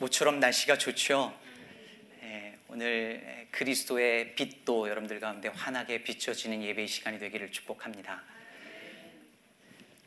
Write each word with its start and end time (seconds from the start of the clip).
모처럼 0.00 0.38
날씨가 0.38 0.78
좋죠. 0.78 1.36
예, 2.22 2.56
오늘 2.68 3.48
그리스도의 3.50 4.36
빛도 4.36 4.88
여러분들 4.88 5.18
가운데 5.18 5.48
환하게 5.48 6.04
비춰지는 6.04 6.62
예배 6.62 6.86
시간이 6.86 7.18
되기를 7.18 7.50
축복합니다. 7.50 8.22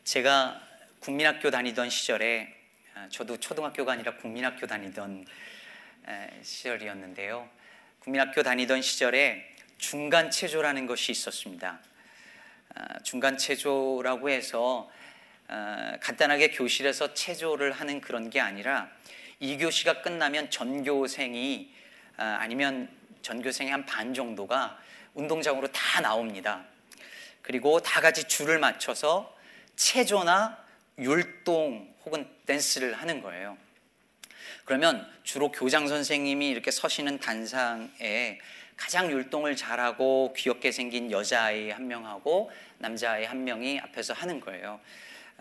제가 0.06 0.62
국민학교 1.02 1.52
다니던 1.52 1.90
시절에 1.90 2.56
아, 2.94 3.10
저도 3.10 3.38
초등학교가 3.38 3.92
아니라 3.92 4.16
국민학교 4.16 4.66
다니던 4.66 5.26
시절이었는데요. 6.42 7.50
국민학교 8.00 8.44
다니던 8.44 8.82
시절에 8.82 9.46
중간 9.78 10.32
체조라는 10.32 10.86
것이 10.86 11.12
있었습니다. 11.12 11.82
아, 12.76 13.00
중간 13.04 13.38
체조라고 13.38 14.30
해서 14.30 14.90
아, 15.50 15.98
간단하게 16.00 16.52
교실에서 16.52 17.14
체조를 17.14 17.74
하는 17.74 18.00
그런 18.00 18.30
게 18.30 18.40
아니라 18.40 18.90
2교시가 19.42 20.04
끝나면 20.04 20.50
전교생이 20.50 21.74
아, 22.18 22.38
아니면 22.40 22.90
전교생의 23.22 23.72
한 23.72 23.86
반 23.86 24.14
정도가 24.14 24.80
운동장으로 25.14 25.68
다 25.72 26.02
나옵니다. 26.02 26.64
그리고 27.42 27.80
다 27.80 28.02
같이 28.02 28.24
줄을 28.26 28.60
맞춰서 28.60 29.36
체조나 29.76 30.58
율동 31.00 31.94
혹은 32.06 32.28
댄스를 32.46 32.94
하는 32.94 33.22
거예요. 33.22 33.58
그러면 34.66 35.12
주로 35.24 35.52
교장 35.52 35.88
선생님이 35.88 36.50
이렇게 36.50 36.72
서시는 36.72 37.20
단상에 37.20 38.40
가장 38.78 39.12
율동을 39.12 39.56
잘하고 39.56 40.34
귀엽게 40.38 40.72
생긴 40.72 41.12
여자아이 41.12 41.72
한 41.72 41.88
명하고 41.88 42.52
남자아이 42.78 43.26
한 43.26 43.44
명이 43.44 43.80
앞에서 43.80 44.14
하는 44.14 44.40
거예요. 44.40 44.80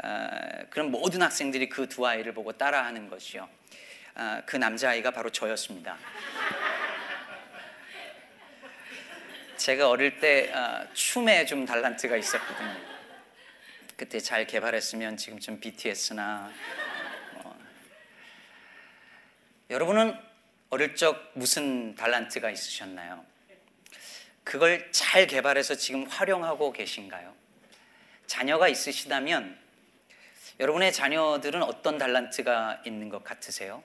어, 0.02 0.28
그럼 0.70 0.90
모든 0.90 1.22
학생들이 1.22 1.68
그 1.68 1.86
두 1.86 2.06
아이를 2.06 2.32
보고 2.32 2.52
따라하는 2.52 3.08
것이요. 3.08 3.48
아, 4.22 4.42
그 4.44 4.58
남자아이가 4.58 5.12
바로 5.12 5.30
저였습니다. 5.30 5.96
제가 9.56 9.88
어릴 9.88 10.20
때 10.20 10.52
아, 10.52 10.86
춤에 10.92 11.46
좀 11.46 11.64
달란트가 11.64 12.18
있었거든요. 12.18 12.76
그때 13.96 14.20
잘 14.20 14.46
개발했으면 14.46 15.16
지금쯤 15.16 15.60
BTS나 15.60 16.52
뭐. 17.42 17.58
여러분은 19.70 20.14
어릴 20.68 20.94
적 20.96 21.30
무슨 21.32 21.94
달란트가 21.94 22.50
있으셨나요? 22.50 23.24
그걸 24.44 24.92
잘 24.92 25.26
개발해서 25.28 25.76
지금 25.76 26.04
활용하고 26.04 26.74
계신가요? 26.74 27.34
자녀가 28.26 28.68
있으시다면 28.68 29.58
여러분의 30.60 30.92
자녀들은 30.92 31.62
어떤 31.62 31.96
달란트가 31.96 32.82
있는 32.84 33.08
것 33.08 33.24
같으세요? 33.24 33.82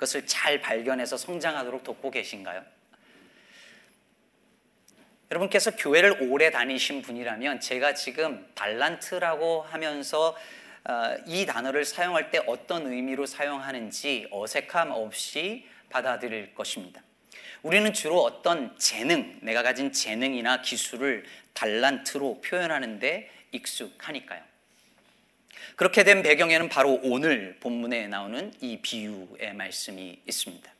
그것을 0.00 0.26
잘 0.26 0.60
발견해서 0.62 1.18
성장하도록 1.18 1.84
돕고 1.84 2.10
계신가요? 2.10 2.64
여러분께서 5.30 5.76
교회를 5.76 6.22
오래 6.22 6.50
다니신 6.50 7.02
분이라면 7.02 7.60
제가 7.60 7.92
지금 7.94 8.46
달란트라고 8.54 9.62
하면서 9.62 10.36
어, 10.84 11.16
이 11.26 11.44
단어를 11.44 11.84
사용할 11.84 12.30
때 12.30 12.40
어떤 12.46 12.90
의미로 12.90 13.26
사용하는지 13.26 14.28
어색함 14.30 14.90
없이 14.90 15.68
받아들일 15.90 16.54
것입니다. 16.54 17.02
우리는 17.62 17.92
주로 17.92 18.22
어떤 18.22 18.76
재능, 18.78 19.38
내가 19.42 19.62
가진 19.62 19.92
재능이나 19.92 20.62
기술을 20.62 21.26
달란트로 21.52 22.40
표현하는데 22.40 23.30
익숙하니까요. 23.52 24.49
그렇게 25.76 26.04
된 26.04 26.22
배경에는 26.22 26.68
바로 26.68 27.00
오늘 27.02 27.56
본문에 27.60 28.08
나오는 28.08 28.52
이 28.60 28.78
비유의 28.80 29.54
말씀이 29.54 30.20
있습니다. 30.26 30.70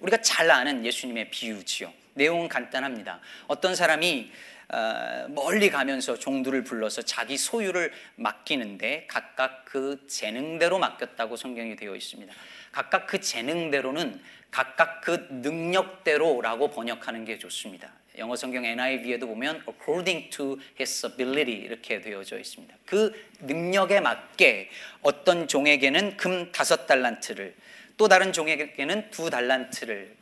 우리가 0.00 0.18
잘 0.22 0.50
아는 0.50 0.84
예수님의 0.84 1.30
비유지요. 1.30 1.92
내용은 2.14 2.48
간단합니다. 2.48 3.20
어떤 3.46 3.74
사람이 3.74 4.30
어, 4.68 5.26
멀리 5.28 5.70
가면서 5.70 6.18
종들을 6.18 6.64
불러서 6.64 7.02
자기 7.02 7.36
소유를 7.36 7.92
맡기는데 8.16 9.06
각각 9.08 9.64
그 9.64 10.06
재능대로 10.08 10.78
맡겼다고 10.78 11.36
성경이 11.36 11.76
되어 11.76 11.94
있습니다. 11.94 12.32
각각 12.72 13.06
그 13.06 13.20
재능대로는 13.20 14.20
각각 14.50 15.00
그 15.00 15.28
능력대로라고 15.30 16.70
번역하는 16.70 17.24
게 17.24 17.38
좋습니다. 17.38 17.92
영어 18.16 18.36
성경 18.36 18.64
NIV에도 18.64 19.26
보면 19.26 19.64
according 19.68 20.30
to 20.30 20.58
his 20.78 21.06
ability 21.06 21.64
이렇게 21.64 22.00
되어져 22.00 22.38
있습니다. 22.38 22.74
그 22.86 23.12
능력에 23.40 24.00
맞게 24.00 24.70
어떤 25.02 25.48
종에게는 25.48 26.16
금 26.16 26.52
다섯 26.52 26.86
달란트를 26.86 27.54
또 27.96 28.08
다른 28.08 28.32
종에게는 28.32 29.10
두 29.10 29.30
달란트를 29.30 30.16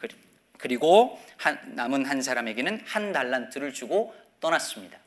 그리고 0.58 1.20
한, 1.36 1.58
남은 1.74 2.04
한 2.06 2.22
사람에게는 2.22 2.82
한 2.86 3.12
달란트를 3.12 3.72
주고 3.72 4.14
떠났습니다. 4.40 5.01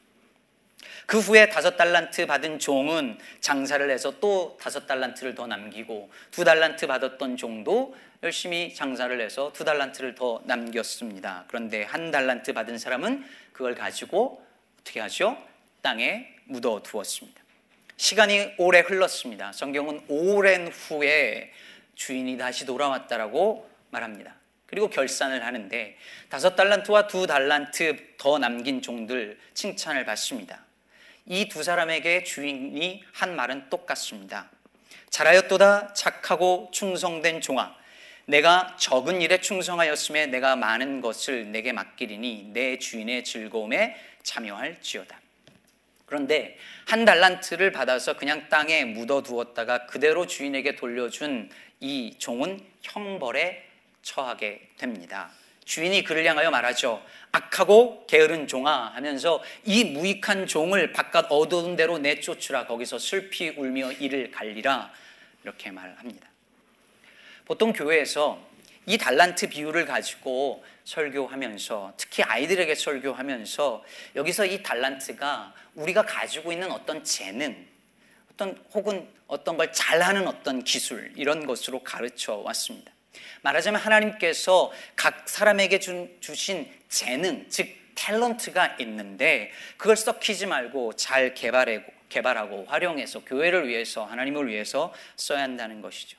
그 1.06 1.19
후에 1.19 1.50
다섯 1.50 1.78
달란트 1.78 2.25
받은 2.25 2.59
종은 2.59 3.18
장사를 3.40 3.90
해서 3.90 4.19
또 4.19 4.57
다섯 4.59 4.88
달란트를 4.88 5.35
더 5.35 5.47
남기고 5.47 6.09
두 6.31 6.44
달란트 6.44 6.88
받았던 6.88 7.38
종도 7.38 7.96
열심히 8.23 8.73
장사를 8.73 9.19
해서 9.22 9.51
두 9.53 9.63
달란트를 9.63 10.16
더 10.16 10.41
남겼습니다. 10.46 11.46
그런데 11.47 11.84
한 11.84 12.12
달란트 12.12 12.53
받은 12.53 12.78
사람은 12.78 13.23
그걸 13.53 13.75
가지고 13.75 14.44
어떻게 14.81 15.00
하죠? 15.00 15.38
땅에 15.81 16.28
묻어 16.46 16.81
두었습니다. 16.81 17.41
시간이 17.97 18.53
오래 18.57 18.79
흘렀습니다. 18.79 19.52
성경은 19.53 20.06
오랜 20.07 20.67
후에 20.67 21.52
주인이 21.96 22.38
다시 22.38 22.66
돌아왔다라고 22.66 23.69
말합니다. 23.91 24.35
그리고 24.66 24.90
결산을 24.90 25.46
하는데 25.46 25.96
다섯 26.29 26.56
달란트와 26.56 27.07
두 27.07 27.28
달란트 27.28 28.16
더 28.17 28.38
남긴 28.40 28.81
종들 28.81 29.40
칭찬을 29.53 30.03
받습니다. 30.06 30.64
이 31.27 31.47
두 31.49 31.63
사람에게 31.63 32.23
주인이 32.23 33.03
한 33.13 33.35
말은 33.35 33.69
똑같습니다. 33.69 34.49
잘하였도다 35.09 35.93
착하고 35.93 36.69
충성된 36.71 37.41
종아 37.41 37.75
내가 38.25 38.75
적은 38.79 39.21
일에 39.21 39.39
충성하였음에 39.39 40.27
내가 40.27 40.55
많은 40.55 41.01
것을 41.01 41.51
내게 41.51 41.71
맡기리니 41.73 42.51
내 42.53 42.77
주인의 42.77 43.23
즐거움에 43.23 43.95
참여할지어다. 44.23 45.19
그런데 46.05 46.57
한 46.87 47.05
달란트를 47.05 47.71
받아서 47.71 48.15
그냥 48.17 48.47
땅에 48.49 48.85
묻어 48.85 49.23
두었다가 49.23 49.87
그대로 49.87 50.27
주인에게 50.27 50.75
돌려준 50.75 51.49
이 51.79 52.15
종은 52.19 52.59
형벌에 52.81 53.63
처하게 54.03 54.69
됩니다. 54.77 55.31
주인이 55.65 56.03
그를 56.03 56.25
향하여 56.25 56.51
말하죠. 56.51 57.03
악하고 57.31 58.05
게으른 58.07 58.47
종아 58.47 58.93
하면서 58.93 59.43
이 59.65 59.83
무익한 59.83 60.47
종을 60.47 60.93
바깥 60.93 61.25
어두운 61.29 61.75
데로 61.75 61.97
내쫓으라 61.97 62.65
거기서 62.65 62.97
슬피 62.99 63.49
울며 63.49 63.91
이를 63.93 64.31
갈리라 64.31 64.91
이렇게 65.43 65.71
말합니다. 65.71 66.29
보통 67.45 67.73
교회에서 67.73 68.39
이 68.85 68.97
달란트 68.97 69.49
비유를 69.49 69.85
가지고 69.85 70.63
설교하면서 70.85 71.93
특히 71.97 72.23
아이들에게 72.23 72.73
설교하면서 72.75 73.83
여기서 74.15 74.45
이 74.45 74.61
달란트가 74.61 75.53
우리가 75.73 76.03
가지고 76.03 76.51
있는 76.51 76.71
어떤 76.71 77.03
재능 77.03 77.67
어떤 78.31 78.63
혹은 78.73 79.09
어떤 79.27 79.57
걸 79.57 79.73
잘하는 79.73 80.27
어떤 80.27 80.63
기술 80.63 81.11
이런 81.15 81.45
것으로 81.47 81.83
가르쳐 81.83 82.35
왔습니다. 82.35 82.94
말하자면 83.41 83.79
하나님께서 83.79 84.71
각 84.95 85.27
사람에게 85.27 85.79
준, 85.79 86.15
주신 86.19 86.69
재능, 86.89 87.47
즉 87.49 87.67
탤런트가 87.95 88.79
있는데 88.81 89.51
그걸 89.77 89.95
썩히지 89.95 90.45
말고 90.45 90.95
잘 90.95 91.33
개발하고, 91.33 91.83
개발하고 92.09 92.65
활용해서 92.65 93.23
교회를 93.23 93.67
위해서 93.67 94.05
하나님을 94.05 94.47
위해서 94.47 94.93
써야 95.15 95.43
한다는 95.43 95.81
것이죠. 95.81 96.17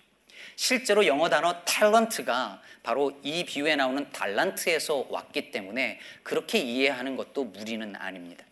실제로 0.57 1.07
영어 1.07 1.29
단어 1.29 1.63
탤런트가 1.65 2.61
바로 2.83 3.19
이 3.23 3.45
비유에 3.45 3.77
나오는 3.77 4.11
달란트에서 4.11 5.09
왔기 5.11 5.51
때문에 5.51 6.01
그렇게 6.23 6.59
이해하는 6.59 7.17
것도 7.17 7.45
무리는 7.45 7.95
아닙니다. 7.97 8.45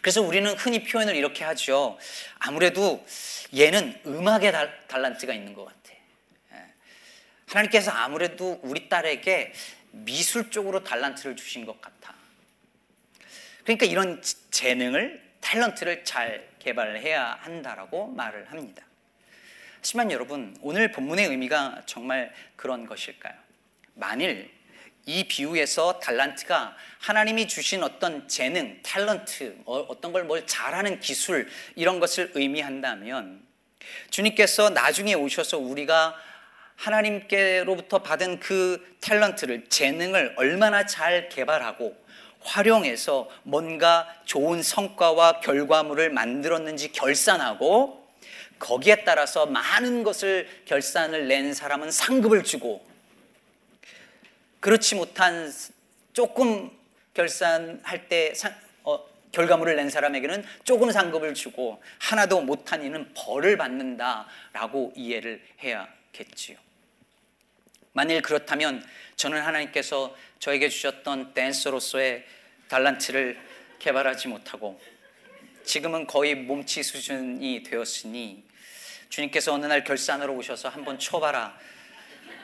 그래서 0.00 0.22
우리는 0.22 0.50
흔히 0.54 0.84
표현을 0.84 1.14
이렇게 1.14 1.44
하죠. 1.44 1.98
아무래도 2.38 3.04
얘는 3.54 4.00
음악의 4.06 4.52
달란트가 4.88 5.34
있는 5.34 5.52
것 5.52 5.64
같아요. 5.66 5.99
하나님께서 7.50 7.90
아무래도 7.90 8.60
우리 8.62 8.88
딸에게 8.88 9.52
미술 9.90 10.50
쪽으로 10.50 10.84
달란트를 10.84 11.36
주신 11.36 11.66
것 11.66 11.80
같아. 11.80 12.14
그러니까 13.64 13.86
이런 13.86 14.22
재능을 14.50 15.20
탤런트를 15.40 16.04
잘 16.04 16.48
개발해야 16.60 17.38
한다라고 17.40 18.08
말을 18.08 18.50
합니다. 18.50 18.84
하지만 19.78 20.10
여러분, 20.12 20.56
오늘 20.60 20.92
본문의 20.92 21.26
의미가 21.26 21.82
정말 21.86 22.32
그런 22.56 22.86
것일까요? 22.86 23.34
만일 23.94 24.50
이 25.06 25.24
비유에서 25.24 25.98
달란트가 25.98 26.76
하나님이 27.00 27.48
주신 27.48 27.82
어떤 27.82 28.28
재능, 28.28 28.80
탤런트, 28.82 29.56
어, 29.64 29.78
어떤 29.88 30.12
걸 30.12 30.24
뭘 30.24 30.46
잘하는 30.46 31.00
기술 31.00 31.48
이런 31.74 31.98
것을 31.98 32.30
의미한다면 32.34 33.42
주님께서 34.10 34.70
나중에 34.70 35.14
오셔서 35.14 35.58
우리가 35.58 36.14
하나님께로부터 36.80 37.98
받은 38.02 38.40
그 38.40 38.96
탤런트를 39.00 39.68
재능을 39.68 40.34
얼마나 40.36 40.86
잘 40.86 41.28
개발하고 41.28 41.94
활용해서 42.40 43.28
뭔가 43.42 44.08
좋은 44.24 44.62
성과와 44.62 45.40
결과물을 45.40 46.10
만들었는지 46.10 46.92
결산하고 46.92 48.00
거기에 48.58 49.04
따라서 49.04 49.46
많은 49.46 50.02
것을 50.02 50.48
결산을 50.64 51.28
낸 51.28 51.52
사람은 51.54 51.90
상급을 51.90 52.44
주고 52.44 52.84
그렇지 54.60 54.94
못한 54.94 55.52
조금 56.12 56.70
결산할 57.14 58.08
때 58.08 58.34
상, 58.34 58.54
어, 58.84 59.02
결과물을 59.32 59.76
낸 59.76 59.90
사람에게는 59.90 60.44
조금 60.64 60.90
상급을 60.90 61.34
주고 61.34 61.82
하나도 61.98 62.42
못한 62.42 62.84
이는 62.84 63.12
벌을 63.14 63.56
받는다라고 63.56 64.92
이해를 64.94 65.42
해야겠지요. 65.62 66.69
만일 67.92 68.22
그렇다면 68.22 68.84
저는 69.16 69.40
하나님께서 69.42 70.16
저에게 70.38 70.68
주셨던 70.68 71.34
댄서로서의 71.34 72.24
달란트를 72.68 73.38
개발하지 73.78 74.28
못하고 74.28 74.80
지금은 75.64 76.06
거의 76.06 76.34
몸치 76.34 76.82
수준이 76.82 77.62
되었으니 77.64 78.44
주님께서 79.08 79.52
어느 79.52 79.66
날 79.66 79.82
결산으로 79.82 80.34
오셔서 80.34 80.68
한번 80.68 80.98
쳐봐라 80.98 81.58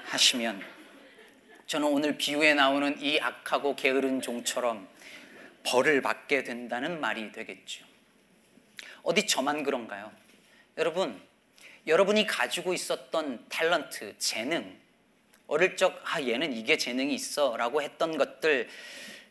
하시면 0.07 0.63
저는 1.67 1.89
오늘 1.89 2.17
비유에 2.17 2.55
나오는 2.55 3.01
이 3.01 3.19
악하고 3.21 3.77
게으른 3.77 4.21
종처럼 4.21 4.89
벌을 5.65 6.01
받게 6.01 6.45
된다는 6.45 7.01
말이 7.01 7.33
되겠죠. 7.33 7.85
어디 9.03 9.27
저만 9.27 9.63
그런가요? 9.65 10.13
여러분, 10.79 11.21
여러분이 11.87 12.27
가지고 12.27 12.73
있었던 12.73 13.49
탤런트, 13.49 14.17
재능, 14.19 14.79
어릴 15.47 15.77
적, 15.77 16.01
아, 16.05 16.21
얘는 16.21 16.53
이게 16.53 16.77
재능이 16.77 17.15
있어 17.15 17.57
라고 17.57 17.83
했던 17.83 18.19
것들 18.19 18.69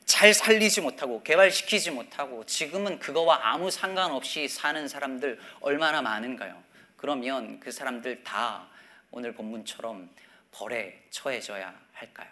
잘 0.06 0.34
살리지 0.34 0.82
못하고 0.82 1.24
개발시키지 1.24 1.92
못하고 1.92 2.46
지금은 2.46 3.00
그거와 3.00 3.40
아무 3.52 3.72
상관없이 3.72 4.48
사는 4.48 4.88
사람들 4.88 5.40
얼마나 5.62 6.02
많은가요? 6.02 6.64
그러면 6.96 7.60
그 7.60 7.72
사람들 7.72 8.24
다 8.24 8.68
오늘 9.12 9.34
본문처럼 9.34 10.10
벌에 10.52 11.02
처해져야 11.10 11.74
할까요? 11.94 12.28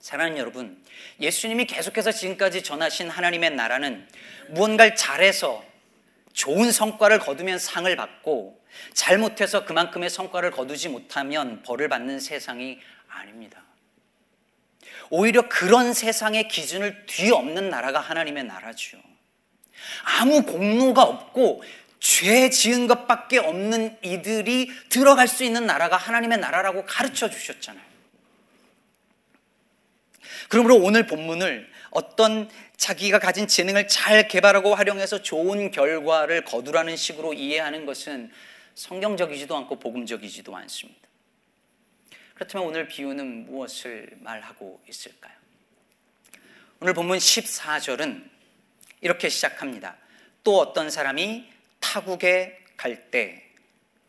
사랑하는 0.00 0.36
여러분, 0.38 0.84
예수님이 1.20 1.66
계속해서 1.66 2.12
지금까지 2.12 2.62
전하신 2.62 3.08
하나님의 3.08 3.52
나라는 3.52 4.06
무언가를 4.50 4.96
잘해서 4.96 5.64
좋은 6.34 6.72
성과를 6.72 7.20
거두면 7.20 7.58
상을 7.58 7.94
받고 7.96 8.62
잘못해서 8.92 9.64
그만큼의 9.64 10.10
성과를 10.10 10.50
거두지 10.50 10.88
못하면 10.88 11.62
벌을 11.62 11.88
받는 11.88 12.20
세상이 12.20 12.78
아닙니다. 13.08 13.62
오히려 15.10 15.48
그런 15.48 15.92
세상의 15.92 16.48
기준을 16.48 17.06
뒤엎는 17.06 17.70
나라가 17.70 18.00
하나님의 18.00 18.44
나라죠. 18.44 18.98
아무 20.20 20.42
공로가 20.44 21.02
없고 21.02 21.62
죄 22.00 22.50
지은 22.50 22.86
것밖에 22.86 23.38
없는 23.38 23.96
이들이 24.02 24.70
들어갈 24.88 25.26
수 25.26 25.44
있는 25.44 25.66
나라가 25.66 25.96
하나님의 25.96 26.38
나라라고 26.38 26.84
가르쳐 26.84 27.30
주셨잖아요. 27.30 27.84
그러므로 30.48 30.76
오늘 30.76 31.06
본문을 31.06 31.70
어떤 31.90 32.50
자기가 32.76 33.18
가진 33.18 33.46
재능을 33.46 33.88
잘 33.88 34.28
개발하고 34.28 34.74
활용해서 34.74 35.22
좋은 35.22 35.70
결과를 35.70 36.44
거두라는 36.44 36.96
식으로 36.96 37.32
이해하는 37.32 37.86
것은 37.86 38.30
성경적이지도 38.74 39.56
않고 39.56 39.78
복음적이지도 39.78 40.54
않습니다. 40.56 41.08
그렇다면 42.34 42.66
오늘 42.66 42.88
비유는 42.88 43.46
무엇을 43.46 44.16
말하고 44.20 44.82
있을까요? 44.88 45.32
오늘 46.80 46.92
본문 46.94 47.18
14절은 47.18 48.28
이렇게 49.00 49.28
시작합니다. 49.28 49.96
또 50.42 50.58
어떤 50.58 50.90
사람이 50.90 51.48
타국에 51.80 52.60
갈 52.76 53.10
때 53.10 53.44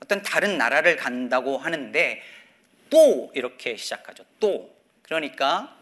어떤 0.06 0.22
다른 0.22 0.58
나라를 0.58 0.98
간다고 0.98 1.58
하는데 1.58 2.22
또 2.90 3.32
이렇게 3.34 3.76
시작하죠. 3.76 4.24
또. 4.40 4.76
그러니까 5.02 5.80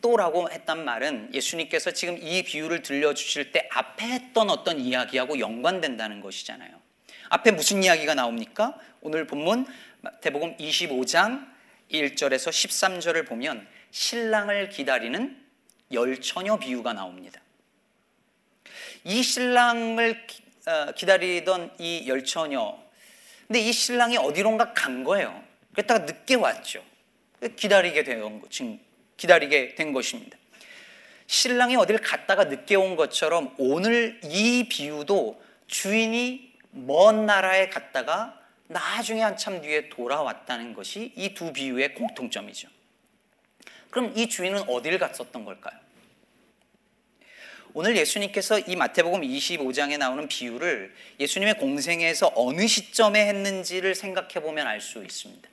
또라고 0.00 0.50
했단 0.50 0.84
말은 0.84 1.34
예수님께서 1.34 1.92
지금 1.92 2.18
이 2.18 2.42
비유를 2.42 2.82
들려주실 2.82 3.52
때 3.52 3.68
앞에 3.72 4.04
했던 4.06 4.50
어떤 4.50 4.78
이야기하고 4.78 5.38
연관된다는 5.38 6.20
것이잖아요. 6.20 6.83
앞에 7.28 7.52
무슨 7.52 7.82
이야기가 7.82 8.14
나옵니까? 8.14 8.78
오늘 9.00 9.26
본문 9.26 9.66
대복음 10.20 10.56
25장 10.56 11.46
1절에서 11.90 12.50
13절을 12.50 13.26
보면 13.26 13.66
신랑을 13.90 14.68
기다리는 14.68 15.42
열처녀 15.92 16.58
비유가 16.58 16.92
나옵니다. 16.92 17.40
이 19.04 19.22
신랑을 19.22 20.26
어, 20.66 20.92
기다리던 20.92 21.74
이 21.78 22.08
열처녀, 22.08 22.78
근데 23.46 23.60
이 23.60 23.72
신랑이 23.72 24.16
어디론가 24.16 24.72
간 24.72 25.04
거예요. 25.04 25.42
그랬다가 25.72 26.06
늦게 26.06 26.36
왔죠. 26.36 26.82
기다리게 27.56 28.04
된 28.04 28.40
거, 28.40 28.48
지금 28.48 28.80
기다리게 29.18 29.74
된 29.74 29.92
것입니다. 29.92 30.38
신랑이 31.26 31.76
어딜 31.76 31.98
갔다가 31.98 32.44
늦게 32.44 32.76
온 32.76 32.96
것처럼 32.96 33.54
오늘 33.58 34.20
이 34.24 34.68
비유도 34.68 35.42
주인이 35.66 36.53
먼 36.74 37.26
나라에 37.26 37.68
갔다가 37.68 38.38
나중에 38.66 39.22
한참 39.22 39.60
뒤에 39.62 39.88
돌아왔다는 39.88 40.74
것이 40.74 41.12
이 41.16 41.34
두 41.34 41.52
비유의 41.52 41.94
공통점이죠. 41.94 42.68
그럼 43.90 44.12
이 44.16 44.28
주인은 44.28 44.68
어딜 44.68 44.98
갔었던 44.98 45.44
걸까요? 45.44 45.78
오늘 47.74 47.96
예수님께서 47.96 48.60
이 48.60 48.76
마태복음 48.76 49.22
25장에 49.22 49.98
나오는 49.98 50.28
비유를 50.28 50.94
예수님의 51.20 51.58
공생에서 51.58 52.32
어느 52.36 52.66
시점에 52.66 53.26
했는지를 53.26 53.94
생각해 53.94 54.34
보면 54.40 54.66
알 54.66 54.80
수 54.80 55.02
있습니다. 55.02 55.48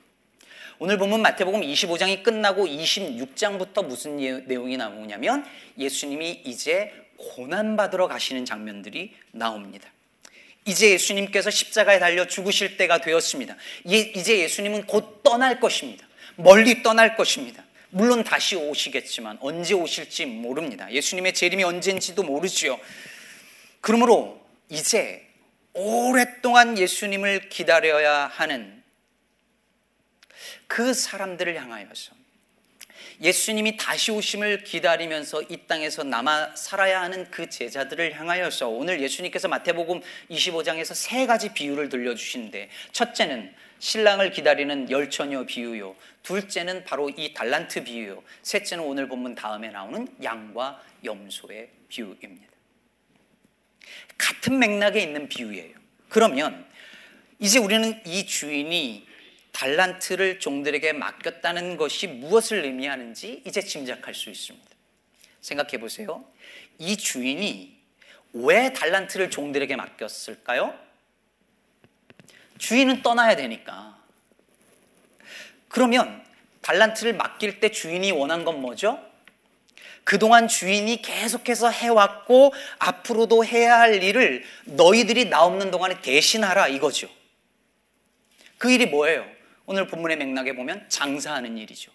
오늘 0.80 0.98
보면 0.98 1.22
마태복음 1.22 1.62
25장이 1.62 2.24
끝나고 2.24 2.66
26장부터 2.66 3.86
무슨 3.86 4.18
내용이 4.18 4.78
나오냐면 4.78 5.46
예수님이 5.78 6.42
이제 6.46 6.92
고난받으러 7.18 8.08
가시는 8.08 8.46
장면들이 8.46 9.16
나옵니다. 9.32 9.90
이제 10.66 10.92
예수님께서 10.92 11.50
십자가에 11.50 12.00
달려 12.00 12.28
죽으실 12.28 12.78
때가 12.78 13.02
되었습니다. 13.02 13.56
이제 13.86 14.40
예수님은 14.40 14.86
곧 14.86 15.24
떠날 15.24 15.60
것입니다. 15.60 16.08
멀리 16.36 16.84
떠날 16.84 17.16
것입니다. 17.16 17.64
물론 17.90 18.24
다시 18.24 18.56
오시겠지만 18.56 19.38
언제 19.42 19.74
오실지 19.74 20.26
모릅니다. 20.26 20.92
예수님의 20.92 21.34
재림이 21.34 21.64
언젠지도 21.64 22.24
모르지요. 22.24 22.80
그러므로 23.82 24.42
이제 24.70 25.28
오랫동안 25.74 26.78
예수님을 26.78 27.50
기다려야 27.50 28.28
하는 28.28 28.82
그 30.68 30.94
사람들을 30.94 31.60
향하여서 31.60 32.21
예수님이 33.22 33.78
다시 33.78 34.12
오심을 34.12 34.64
기다리면서 34.64 35.44
이 35.44 35.58
땅에서 35.68 36.04
남아 36.04 36.56
살아야 36.56 37.02
하는 37.02 37.30
그 37.30 37.48
제자들을 37.50 38.20
향하여서 38.20 38.70
오늘 38.70 39.00
예수님께서 39.00 39.48
마태복음 39.48 40.02
25장에서 40.32 40.96
세 40.96 41.28
가지 41.28 41.54
비유를 41.54 41.90
들려주시는데 41.90 42.70
첫째는 42.92 43.54
신랑을 43.78 44.32
기다리는 44.32 44.90
열처녀 44.90 45.46
비유요. 45.46 45.96
둘째는 46.24 46.84
바로 46.84 47.10
이 47.10 47.34
달란트 47.34 47.84
비유요. 47.84 48.24
셋째는 48.42 48.84
오늘 48.84 49.08
본문 49.08 49.36
다음에 49.36 49.70
나오는 49.70 50.08
양과 50.24 50.82
염소의 51.04 51.70
비유입니다. 51.90 52.48
같은 54.18 54.58
맥락에 54.58 55.00
있는 55.00 55.28
비유예요. 55.28 55.76
그러면 56.10 56.66
이제 57.40 57.60
우리는 57.60 58.00
이 58.06 58.26
주인이 58.26 59.11
달란트를 59.52 60.40
종들에게 60.40 60.94
맡겼다는 60.94 61.78
것이 61.78 62.08
무엇을 62.08 62.64
의미하는지 62.66 63.44
이제 63.46 63.62
짐작할 63.62 64.14
수 64.14 64.30
있습니다. 64.30 64.70
생각해 65.42 65.80
보세요. 65.80 66.26
이 66.78 66.98
주인이 66.98 67.78
왜 68.34 68.74
달란트를 68.74 69.30
종들에게 69.30 69.76
맡겼을까요? 69.76 70.78
주인은 72.58 73.02
떠나야 73.02 73.36
되니까. 73.36 73.98
그러면 75.68 76.24
달란트를 76.62 77.14
맡길 77.14 77.60
때 77.60 77.72
주인이 77.72 78.12
원한 78.12 78.46
건 78.46 78.62
뭐죠? 78.62 79.04
그동안 80.04 80.48
주인이 80.48 81.02
계속해서 81.02 81.70
해왔고 81.70 82.54
앞으로도 82.80 83.46
해야 83.46 83.80
할 83.80 84.02
일을 84.04 84.44
너희들이 84.66 85.26
나 85.30 85.44
없는 85.44 85.72
동안에 85.72 86.02
대신하라 86.02 86.68
이거죠. 86.70 87.10
그 88.58 88.72
일이 88.72 88.86
뭐예요? 88.86 89.41
오늘 89.66 89.88
본문의 89.88 90.18
맥락에 90.18 90.56
보면 90.56 90.86
장사하는 90.90 91.58
일이죠. 91.58 91.92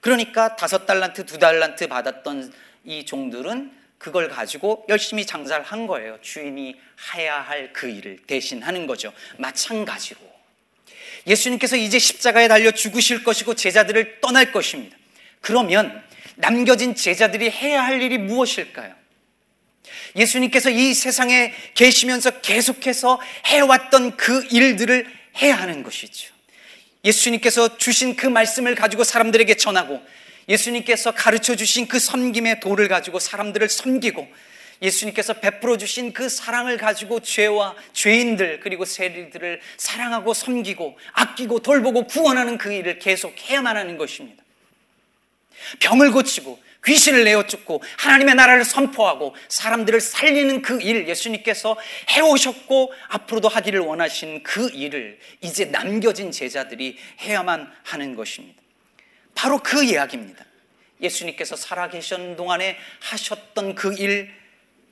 그러니까 0.00 0.56
다섯 0.56 0.86
달란트, 0.86 1.26
두 1.26 1.38
달란트 1.38 1.88
받았던 1.88 2.52
이 2.84 3.04
종들은 3.04 3.72
그걸 3.98 4.28
가지고 4.28 4.84
열심히 4.88 5.24
장사를 5.26 5.64
한 5.64 5.86
거예요. 5.86 6.18
주인이 6.20 6.76
해야 7.14 7.40
할 7.40 7.72
그 7.72 7.88
일을 7.88 8.18
대신하는 8.26 8.86
거죠. 8.86 9.12
마찬가지로 9.38 10.20
예수님께서 11.26 11.76
이제 11.76 11.98
십자가에 11.98 12.46
달려 12.46 12.70
죽으실 12.70 13.24
것이고 13.24 13.54
제자들을 13.54 14.20
떠날 14.20 14.52
것입니다. 14.52 14.96
그러면 15.40 16.04
남겨진 16.36 16.94
제자들이 16.94 17.50
해야 17.50 17.84
할 17.84 18.00
일이 18.02 18.18
무엇일까요? 18.18 18.94
예수님께서 20.14 20.70
이 20.70 20.94
세상에 20.94 21.52
계시면서 21.74 22.40
계속해서 22.40 23.20
해왔던 23.46 24.16
그 24.16 24.46
일들을 24.50 25.06
해야 25.38 25.56
하는 25.56 25.82
것이죠. 25.82 26.35
예수님께서 27.06 27.78
주신 27.78 28.16
그 28.16 28.26
말씀을 28.26 28.74
가지고 28.74 29.04
사람들에게 29.04 29.54
전하고 29.54 30.02
예수님께서 30.48 31.12
가르쳐 31.12 31.54
주신 31.56 31.86
그 31.88 31.98
섬김의 31.98 32.60
도를 32.60 32.88
가지고 32.88 33.18
사람들을 33.20 33.68
섬기고 33.68 34.28
예수님께서 34.82 35.34
베풀어 35.34 35.78
주신 35.78 36.12
그 36.12 36.28
사랑을 36.28 36.76
가지고 36.76 37.20
죄와 37.20 37.74
죄인들 37.92 38.60
그리고 38.60 38.84
세리들을 38.84 39.60
사랑하고 39.78 40.34
섬기고 40.34 40.98
아끼고 41.12 41.60
돌보고 41.60 42.06
구원하는 42.06 42.58
그 42.58 42.72
일을 42.72 42.98
계속 42.98 43.34
해야만 43.38 43.76
하는 43.76 43.96
것입니다. 43.96 44.42
병을 45.80 46.12
고치고 46.12 46.60
귀신을 46.84 47.24
내어 47.24 47.46
쫓고 47.46 47.82
하나님의 47.98 48.34
나라를 48.34 48.64
선포하고 48.64 49.34
사람들을 49.48 50.00
살리는 50.00 50.62
그 50.62 50.80
일 50.80 51.08
예수님께서 51.08 51.76
해오셨고 52.10 52.92
앞으로도 53.08 53.48
하기를 53.48 53.80
원하신 53.80 54.42
그 54.42 54.68
일을 54.70 55.18
이제 55.40 55.64
남겨진 55.64 56.30
제자들이 56.30 56.96
해야만 57.20 57.72
하는 57.82 58.14
것입니다. 58.14 58.62
바로 59.34 59.58
그 59.58 59.84
이야기입니다. 59.84 60.44
예수님께서 61.00 61.56
살아계신 61.56 62.36
동안에 62.36 62.78
하셨던 63.00 63.74
그 63.74 63.94
일, 63.98 64.32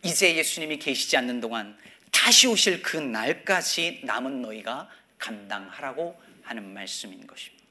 이제 0.03 0.37
예수님이 0.37 0.79
계시지 0.79 1.17
않는 1.17 1.41
동안 1.41 1.77
다시 2.11 2.47
오실 2.47 2.83
그 2.83 2.97
날까지 2.97 4.01
남은 4.05 4.43
너희가 4.43 4.89
감당하라고 5.19 6.21
하는 6.43 6.75
말씀인 6.75 7.27
것입니다. 7.27 7.65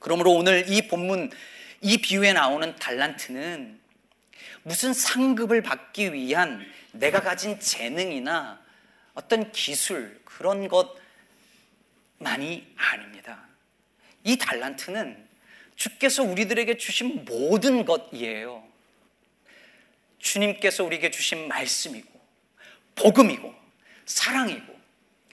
그러므로 0.00 0.32
오늘 0.32 0.64
이 0.68 0.88
본문, 0.88 1.30
이 1.82 1.98
비유에 1.98 2.32
나오는 2.32 2.76
달란트는 2.76 3.80
무슨 4.62 4.94
상급을 4.94 5.62
받기 5.62 6.12
위한 6.12 6.64
내가 6.92 7.20
가진 7.20 7.58
재능이나 7.58 8.62
어떤 9.14 9.50
기술, 9.50 10.20
그런 10.24 10.68
것만이 10.68 12.72
아닙니다. 12.76 13.48
이 14.22 14.38
달란트는 14.38 15.28
주께서 15.74 16.22
우리들에게 16.22 16.76
주신 16.76 17.24
모든 17.24 17.84
것이에요. 17.84 18.62
주님께서 20.18 20.84
우리에게 20.84 21.10
주신 21.10 21.48
말씀이고, 21.48 22.08
복음이고, 22.94 23.52
사랑이고, 24.06 24.80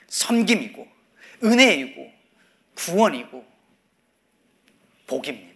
섬김이고, 0.07 0.87
은혜이고, 1.43 2.11
구원이고, 2.73 3.47
복입니다. 5.05 5.48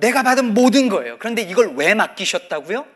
내가 0.00 0.22
받은 0.22 0.54
모든 0.54 0.88
거예요. 0.88 1.18
그런데 1.18 1.42
이걸 1.42 1.74
왜 1.74 1.94
맡기셨다고요? 1.94 2.86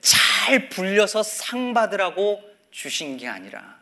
잘 0.00 0.68
불려서 0.68 1.22
상 1.22 1.74
받으라고 1.74 2.42
주신 2.70 3.16
게 3.16 3.28
아니라 3.28 3.78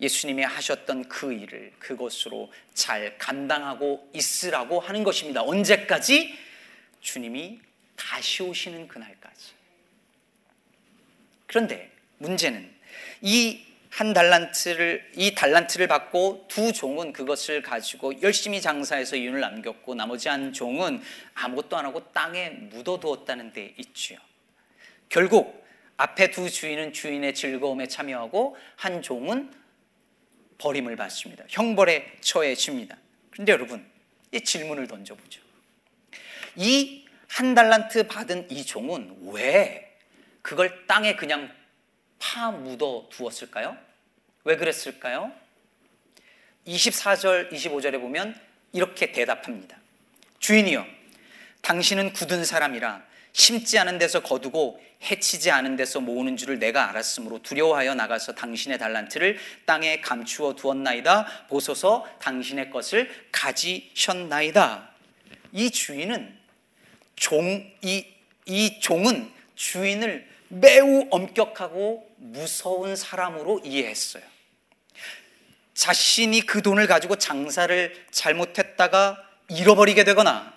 예수님이 0.00 0.44
하셨던 0.44 1.08
그 1.08 1.32
일을 1.32 1.72
그것으로 1.78 2.52
잘 2.74 3.16
감당하고 3.18 4.08
있으라고 4.12 4.80
하는 4.80 5.02
것입니다. 5.02 5.42
언제까지? 5.42 6.36
주님이 7.00 7.60
다시 7.96 8.42
오시는 8.42 8.86
그날까지. 8.86 9.52
그런데 11.46 11.90
문제는 12.18 12.72
이 13.22 13.64
한 13.98 14.12
달란트를 14.12 15.12
이 15.16 15.34
달란트를 15.34 15.88
받고 15.88 16.46
두 16.48 16.72
종은 16.72 17.12
그것을 17.12 17.62
가지고 17.62 18.22
열심히 18.22 18.60
장사해서 18.60 19.16
이윤을 19.16 19.40
남겼고 19.40 19.96
나머지 19.96 20.28
한 20.28 20.52
종은 20.52 21.02
아무것도 21.34 21.76
안 21.76 21.84
하고 21.84 22.12
땅에 22.12 22.50
묻어두었다는 22.50 23.52
데 23.52 23.74
있지요. 23.76 24.18
결국 25.08 25.66
앞에 25.96 26.30
두 26.30 26.48
주인은 26.48 26.92
주인의 26.92 27.34
즐거움에 27.34 27.88
참여하고 27.88 28.56
한 28.76 29.02
종은 29.02 29.52
버림을 30.58 30.94
받습니다. 30.94 31.44
형벌에 31.48 32.18
처해집니다. 32.20 32.96
그런데 33.30 33.52
여러분, 33.52 33.84
이 34.32 34.40
질문을 34.40 34.86
던져보죠. 34.86 35.40
이 36.56 37.08
한 37.28 37.54
달란트 37.54 38.08
받은 38.08 38.50
이 38.50 38.64
종은 38.64 39.30
왜 39.32 39.96
그걸 40.42 40.86
땅에 40.86 41.14
그냥 41.14 41.52
파 42.18 42.50
묻어 42.50 43.06
두었을까요? 43.10 43.76
왜 44.48 44.56
그랬을까요? 44.56 45.30
24절, 46.66 47.52
25절에 47.52 48.00
보면 48.00 48.34
이렇게 48.72 49.12
대답합니다. 49.12 49.76
주인이여, 50.38 50.86
당신은 51.60 52.14
굳은 52.14 52.46
사람이라 52.46 53.04
심지 53.32 53.78
않은 53.78 53.98
데서 53.98 54.20
거두고 54.22 54.82
해치지 55.02 55.50
않은 55.50 55.76
데서 55.76 56.00
모으는 56.00 56.38
줄을 56.38 56.58
내가 56.58 56.88
알았으므로 56.88 57.42
두려워하여 57.42 57.94
나가서 57.94 58.36
당신의 58.36 58.78
달란트를 58.78 59.38
땅에 59.66 60.00
감추어 60.00 60.54
두었나이다. 60.54 61.48
보소서 61.48 62.08
당신의 62.18 62.70
것을 62.70 63.10
가지셨나이다. 63.30 64.88
이 65.52 65.70
주인은 65.70 66.38
종, 67.16 67.70
이, 67.82 68.06
이 68.46 68.80
종은 68.80 69.30
주인을 69.56 70.26
매우 70.48 71.06
엄격하고 71.10 72.10
무서운 72.16 72.96
사람으로 72.96 73.60
이해했어요. 73.62 74.37
자신이 75.78 76.40
그 76.40 76.60
돈을 76.60 76.88
가지고 76.88 77.18
장사를 77.18 78.06
잘못했다가 78.10 79.24
잃어버리게 79.48 80.02
되거나 80.02 80.52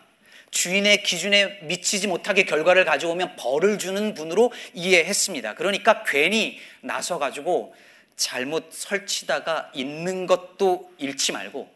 주인의 0.49 1.03
기준에 1.03 1.59
미치지 1.61 2.07
못하게 2.07 2.43
결과를 2.43 2.85
가져오면 2.85 3.35
벌을 3.35 3.77
주는 3.77 4.15
분으로 4.15 4.51
이해했습니다. 4.73 5.53
그러니까 5.53 6.03
괜히 6.05 6.59
나서 6.81 7.19
가지고 7.19 7.75
잘못 8.15 8.73
설치다가 8.73 9.71
있는 9.75 10.25
것도 10.25 10.91
잃지 10.97 11.33
말고 11.33 11.71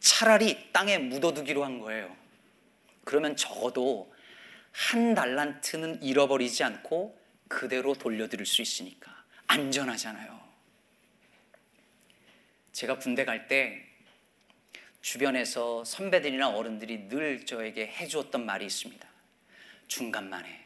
차라리 0.00 0.72
땅에 0.72 0.96
묻어두기로 0.96 1.62
한 1.62 1.80
거예요. 1.80 2.16
그러면 3.04 3.36
적어도 3.36 4.10
한 4.72 5.14
달란트는 5.14 6.02
잃어버리지 6.02 6.64
않고 6.64 7.18
그대로 7.48 7.92
돌려드릴 7.92 8.46
수 8.46 8.62
있으니까 8.62 9.12
안전하잖아요. 9.46 10.47
제가 12.78 12.96
군대 12.96 13.24
갈 13.24 13.48
때 13.48 13.84
주변에서 15.00 15.82
선배들이나 15.82 16.50
어른들이 16.50 17.08
늘 17.08 17.44
저에게 17.44 17.88
해주었던 17.88 18.46
말이 18.46 18.66
있습니다. 18.66 19.04
중간만에. 19.88 20.64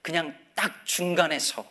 그냥 0.00 0.38
딱 0.54 0.86
중간에 0.86 1.40
서. 1.40 1.68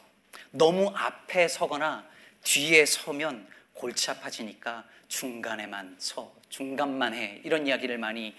너무 0.52 0.92
앞에 0.94 1.48
서거나 1.48 2.06
뒤에 2.44 2.86
서면 2.86 3.50
골치 3.72 4.12
아파지니까 4.12 4.86
중간에만 5.08 5.96
서. 5.98 6.36
중간만 6.50 7.14
해. 7.14 7.40
이런 7.46 7.68
이야기를 7.68 7.98
많이 8.00 8.36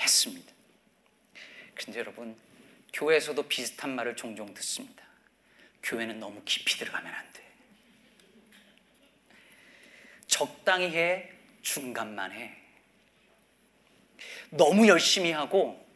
했습니다. 0.00 0.52
근데 1.76 2.00
여러분, 2.00 2.36
교회에서도 2.92 3.40
비슷한 3.44 3.94
말을 3.94 4.16
종종 4.16 4.52
듣습니다. 4.52 5.04
교회는 5.84 6.18
너무 6.18 6.42
깊이 6.44 6.76
들어가면 6.76 7.14
안 7.14 7.32
돼. 7.32 7.41
적당히 10.32 10.86
해, 10.86 11.28
중간만 11.60 12.32
해. 12.32 12.56
너무 14.48 14.88
열심히 14.88 15.30
하고 15.30 15.86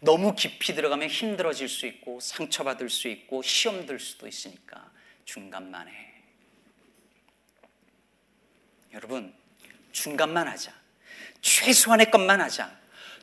너무 0.00 0.34
깊이 0.34 0.74
들어가면 0.74 1.08
힘들어질 1.08 1.68
수 1.68 1.86
있고 1.86 2.18
상처받을 2.18 2.90
수 2.90 3.06
있고 3.06 3.40
시험 3.40 3.86
들 3.86 4.00
수도 4.00 4.26
있으니까 4.26 4.90
중간만 5.24 5.86
해. 5.86 5.94
여러분, 8.92 9.32
중간만 9.92 10.48
하자. 10.48 10.72
최소한의 11.40 12.10
것만 12.10 12.40
하자. 12.40 12.76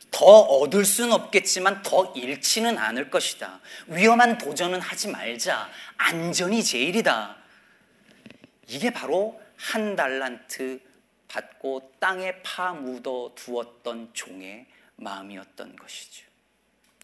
더 0.10 0.26
얻을 0.26 0.86
수는 0.86 1.12
없겠지만 1.12 1.82
더 1.82 2.14
잃지는 2.16 2.78
않을 2.78 3.10
것이다. 3.10 3.60
위험한 3.88 4.38
도전은 4.38 4.80
하지 4.80 5.10
말자. 5.10 5.70
안전이 5.98 6.64
제일이다. 6.64 7.36
이게 8.68 8.92
바로 8.92 9.45
한 9.58 9.96
달란트 9.96 10.80
받고 11.28 11.94
땅에 12.00 12.42
파묻어 12.42 13.34
두었던 13.36 14.14
종의 14.14 14.68
마음이었던 14.98 15.76
것이죠. 15.76 16.26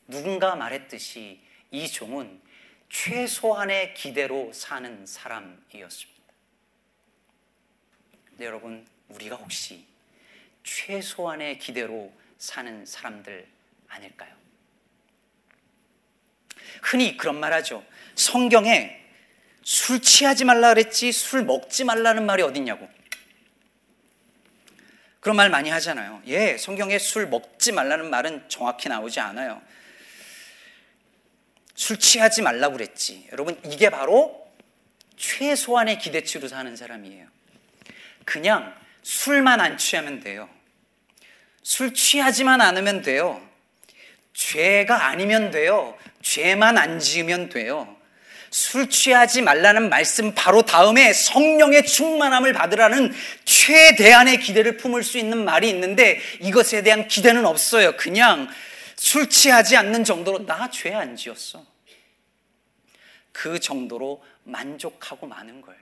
누군가 0.08 0.56
말했듯이 0.56 1.42
이 1.72 1.88
종은 1.88 2.42
최소한의 2.90 3.94
기대로 3.94 4.52
사는 4.54 5.06
사람이었습니다. 5.06 6.22
여러분, 8.42 8.86
우리가 9.10 9.36
혹시 9.36 9.86
최소한의 10.64 11.60
기대로 11.60 12.12
사는 12.38 12.86
사람들 12.86 13.48
아닐까요? 13.88 14.34
흔히 16.82 17.18
그런 17.18 17.40
말 17.40 17.54
하죠. 17.54 17.84
성경에 18.16 19.01
술 19.64 20.02
취하지 20.02 20.46
말라 20.46 20.70
그랬지 20.70 21.12
술 21.12 21.44
먹지 21.44 21.84
말라는 21.84 22.26
말이 22.26 22.44
어딨냐고. 22.44 22.90
그런 25.20 25.36
말 25.36 25.50
많이 25.50 25.70
하잖아요. 25.70 26.22
예, 26.26 26.58
성경에 26.58 26.98
술 26.98 27.28
먹지 27.28 27.72
말라는 27.72 28.10
말은 28.10 28.50
정확히 28.50 28.90
나오지 28.90 29.20
않아요. 29.20 29.62
술 31.76 32.00
취하지 32.00 32.42
말라고 32.42 32.74
그랬지. 32.74 33.28
여러분, 33.32 33.60
이게 33.66 33.90
바로 33.90 34.52
최소한의 35.18 36.00
기대치로 36.00 36.48
사는 36.48 36.76
사람이에요. 36.76 37.28
그냥 38.26 38.76
술만 39.04 39.62
안 39.62 39.78
취하면 39.78 40.22
돼요. 40.22 40.50
술 41.62 41.94
취하지만 41.94 42.60
않으면 42.62 43.04
돼요. 43.04 43.48
죄가 44.34 45.06
아니면 45.06 45.52
돼요. 45.52 45.98
죄만 46.24 46.78
안 46.78 47.00
지으면 47.00 47.50
돼요. 47.50 47.96
술 48.52 48.90
취하지 48.90 49.42
말라는 49.42 49.90
말씀 49.90 50.36
바로 50.36 50.62
다음에 50.62 51.14
성령의 51.14 51.86
충만함을 51.86 52.52
받으라는 52.52 53.14
최대한의 53.46 54.42
기대를 54.42 54.76
품을 54.78 55.04
수 55.04 55.18
있는 55.18 55.46
말이 55.46 55.70
있는데 55.70 56.20
이것에 56.42 56.84
대한 56.84 57.08
기대는 57.08 57.46
없어요. 57.46 57.96
그냥 57.96 58.50
술 58.98 59.30
취하지 59.30 59.78
않는 59.78 60.04
정도로 60.04 60.46
나 60.46 60.70
죄 60.70 60.94
안 60.94 61.16
지었어. 61.16 61.66
그 63.32 63.60
정도로 63.60 64.22
만족하고 64.44 65.28
마는 65.28 65.62
거예요. 65.62 65.81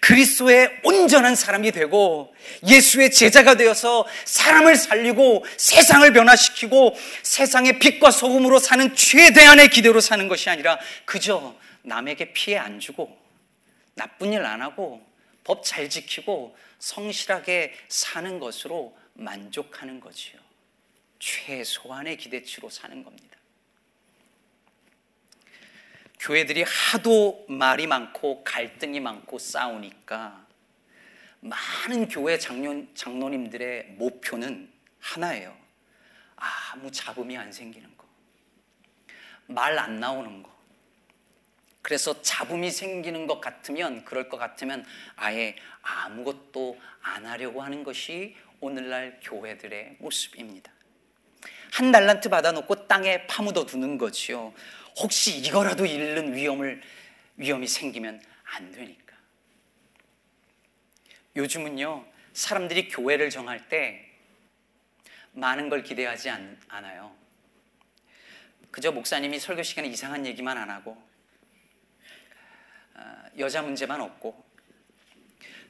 그리스도의 0.00 0.80
온전한 0.84 1.34
사람이 1.34 1.72
되고 1.72 2.34
예수의 2.66 3.10
제자가 3.10 3.54
되어서 3.56 4.06
사람을 4.24 4.76
살리고 4.76 5.44
세상을 5.56 6.12
변화시키고 6.12 6.96
세상의 7.22 7.78
빛과 7.78 8.10
소금으로 8.10 8.58
사는 8.58 8.94
최대한의 8.94 9.70
기대로 9.70 10.00
사는 10.00 10.26
것이 10.28 10.50
아니라 10.50 10.78
그저 11.04 11.54
남에게 11.82 12.32
피해 12.32 12.58
안 12.58 12.80
주고 12.80 13.16
나쁜 13.94 14.32
일 14.32 14.44
안 14.44 14.62
하고 14.62 15.02
법 15.44 15.64
잘 15.64 15.88
지키고 15.90 16.56
성실하게 16.78 17.74
사는 17.88 18.38
것으로 18.38 18.96
만족하는 19.14 20.00
거지요. 20.00 20.40
최소한의 21.18 22.16
기대치로 22.16 22.68
사는 22.70 23.02
겁니다. 23.04 23.36
교회들이 26.22 26.62
하도 26.62 27.44
말이 27.48 27.88
많고 27.88 28.44
갈등이 28.44 29.00
많고 29.00 29.40
싸우니까 29.40 30.46
많은 31.40 32.08
교회 32.08 32.38
장로, 32.38 32.86
장로님들의 32.94 33.96
목표는 33.98 34.72
하나예요. 35.00 35.56
아무 36.36 36.92
잡음이 36.92 37.36
안 37.36 37.50
생기는 37.50 37.90
거. 37.96 38.06
말 39.48 39.76
안 39.76 39.98
나오는 39.98 40.44
거. 40.44 40.52
그래서 41.82 42.22
잡음이 42.22 42.70
생기는 42.70 43.26
것 43.26 43.40
같으면, 43.40 44.04
그럴 44.04 44.28
것 44.28 44.36
같으면 44.36 44.86
아예 45.16 45.56
아무것도 45.82 46.80
안 47.02 47.26
하려고 47.26 47.62
하는 47.62 47.82
것이 47.82 48.36
오늘날 48.60 49.18
교회들의 49.20 49.96
모습입니다. 49.98 50.70
한 51.72 51.90
달란트 51.90 52.28
받아놓고 52.28 52.86
땅에 52.86 53.26
파묻어 53.26 53.66
두는 53.66 53.98
거지요. 53.98 54.52
혹시 54.98 55.38
이거라도 55.38 55.86
잃는 55.86 56.34
위험을 56.34 56.82
위험이 57.36 57.66
생기면 57.66 58.22
안 58.44 58.72
되니까. 58.72 59.16
요즘은요 61.34 62.06
사람들이 62.34 62.88
교회를 62.88 63.30
정할 63.30 63.68
때 63.68 64.08
많은 65.32 65.70
걸 65.70 65.82
기대하지 65.82 66.28
않, 66.28 66.60
아요 66.68 67.16
그저 68.70 68.92
목사님이 68.92 69.38
설교 69.38 69.62
시간에 69.62 69.88
이상한 69.88 70.26
얘기만 70.26 70.58
안 70.58 70.70
하고 70.70 71.02
어, 72.94 73.24
여자 73.38 73.62
문제만 73.62 74.00
없고 74.00 74.44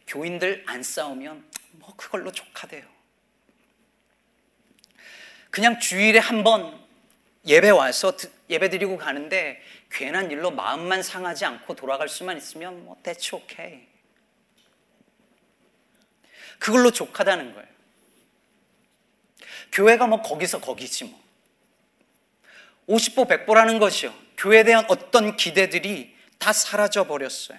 교인들 0.09 0.65
안 0.67 0.83
싸우면 0.83 1.49
뭐 1.73 1.95
그걸로 1.97 2.33
족하대요. 2.33 2.85
그냥 5.51 5.79
주일에 5.79 6.19
한 6.19 6.43
번 6.43 6.82
예배 7.47 7.71
와서 7.71 8.13
예배 8.49 8.71
드리고 8.71 8.97
가는데 8.97 9.61
괜한 9.91 10.31
일로 10.31 10.51
마음만 10.51 11.03
상하지 11.03 11.45
않고 11.45 11.75
돌아갈 11.75 12.09
수만 12.09 12.37
있으면 12.37 12.85
뭐 12.85 12.97
that's 13.03 13.35
okay. 13.35 13.87
그걸로 16.59 16.93
족하다는 16.93 17.55
거예요. 17.55 17.69
교회가 19.73 20.07
뭐 20.07 20.23
거기서 20.23 20.61
거기지 20.61 21.05
뭐. 21.05 21.21
50보 22.89 23.29
100보라는 23.29 23.81
것이요. 23.81 24.15
교회에 24.37 24.65
대한 24.65 24.85
어떤 24.89 25.37
기대들이 25.37 26.15
다 26.39 26.53
사라져 26.53 27.07
버렸어요. 27.07 27.59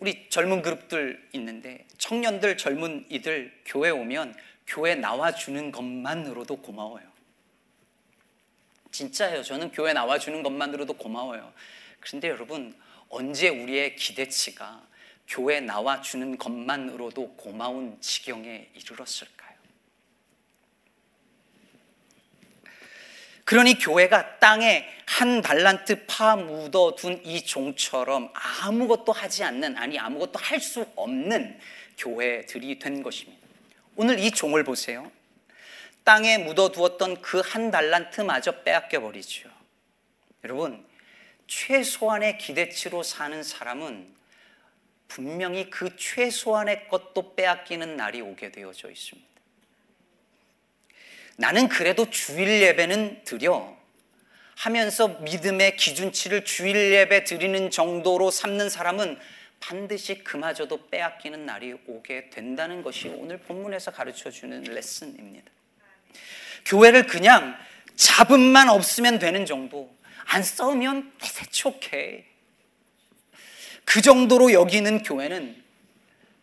우리 0.00 0.28
젊은 0.28 0.60
그룹들 0.60 1.28
있는데 1.32 1.86
청년들 1.98 2.58
젊은 2.58 3.06
이들 3.08 3.62
교회 3.64 3.90
오면 3.90 4.34
교회 4.66 4.94
나와주는 4.94 5.70
것만으로도 5.72 6.56
고마워요. 6.56 7.04
진짜예요. 8.90 9.42
저는 9.42 9.72
교회 9.72 9.92
나와주는 9.92 10.42
것만으로도 10.42 10.94
고마워요. 10.94 11.52
그런데 12.00 12.28
여러분, 12.28 12.74
언제 13.08 13.48
우리의 13.48 13.96
기대치가 13.96 14.86
교회 15.26 15.60
나와주는 15.60 16.38
것만으로도 16.38 17.36
고마운 17.36 18.00
지경에 18.00 18.70
이르렀을까요? 18.74 19.54
그러니 23.44 23.78
교회가 23.78 24.38
땅에 24.38 24.88
한 25.06 25.42
달란트 25.42 26.06
파 26.06 26.34
묻어둔 26.36 27.20
이 27.24 27.44
종처럼 27.44 28.30
아무것도 28.32 29.12
하지 29.12 29.44
않는, 29.44 29.76
아니, 29.76 29.98
아무것도 29.98 30.38
할 30.38 30.60
수 30.60 30.86
없는 30.96 31.58
교회들이 31.98 32.78
된 32.78 33.02
것입니다. 33.02 33.43
오늘 33.96 34.18
이 34.18 34.30
종을 34.30 34.64
보세요. 34.64 35.10
땅에 36.02 36.38
묻어두었던 36.38 37.22
그 37.22 37.40
한 37.40 37.70
달란트마저 37.70 38.62
빼앗겨 38.62 39.00
버리죠. 39.00 39.48
여러분, 40.42 40.84
최소한의 41.46 42.38
기대치로 42.38 43.02
사는 43.02 43.42
사람은 43.42 44.12
분명히 45.08 45.70
그 45.70 45.96
최소한의 45.96 46.88
것도 46.88 47.34
빼앗기는 47.34 47.96
날이 47.96 48.20
오게 48.20 48.50
되어져 48.50 48.90
있습니다. 48.90 49.28
나는 51.36 51.68
그래도 51.68 52.10
주일 52.10 52.62
예배는 52.62 53.24
드려 53.24 53.76
하면서 54.56 55.08
믿음의 55.08 55.76
기준치를 55.76 56.44
주일 56.44 56.92
예배 56.92 57.24
드리는 57.24 57.70
정도로 57.70 58.30
삼는 58.30 58.70
사람은 58.70 59.18
반드시 59.66 60.22
그마저도 60.22 60.88
빼앗기는 60.90 61.46
날이 61.46 61.72
오게 61.86 62.28
된다는 62.28 62.82
것이 62.82 63.08
오늘 63.08 63.38
본문에서 63.38 63.92
가르쳐 63.92 64.30
주는 64.30 64.62
레슨입니다. 64.62 65.50
교회를 66.66 67.06
그냥 67.06 67.56
잡음만 67.96 68.68
없으면 68.68 69.18
되는 69.18 69.46
정도, 69.46 69.96
안 70.26 70.42
싸우면 70.42 71.12
오케이. 71.64 72.24
그 73.86 74.02
정도로 74.02 74.52
여기는 74.52 75.02
교회는 75.02 75.64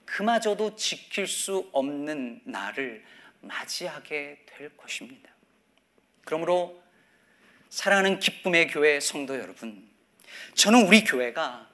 그마저도 0.06 0.76
지킬 0.76 1.28
수 1.28 1.70
없는 1.74 2.42
날을 2.46 3.06
맞이하게 3.42 4.46
될 4.48 4.76
것입니다. 4.78 5.30
그러므로 6.26 6.82
사랑하는 7.70 8.18
기쁨의 8.18 8.68
교회 8.70 9.00
성도 9.00 9.38
여러분, 9.38 9.88
저는 10.56 10.88
우리 10.88 11.04
교회가 11.04 11.71